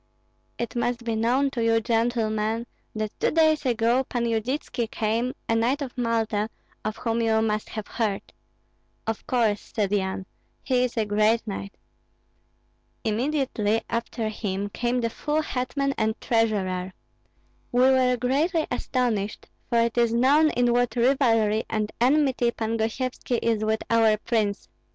[0.57, 2.65] "It must be known to you, gentlemen,
[2.95, 6.49] that two days ago Pan Yudytski came, a knight of Malta,
[6.83, 8.33] of whom you must have heard."
[9.05, 10.25] "Of course," said Yan;
[10.63, 11.77] "he is a great knight."
[13.03, 16.93] "Immediately after him came the full hetman and treasurer.
[17.71, 23.37] We were greatly astonished, for it is known in what rivalry and enmity Pan Gosyevski
[23.43, 24.67] is with our prince.